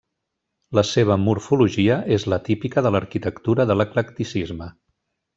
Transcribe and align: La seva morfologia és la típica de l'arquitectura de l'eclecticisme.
La 0.77 0.83
seva 0.91 1.17
morfologia 1.25 1.97
és 2.17 2.25
la 2.33 2.39
típica 2.47 2.83
de 2.87 2.93
l'arquitectura 2.95 3.67
de 3.73 3.77
l'eclecticisme. 3.81 4.69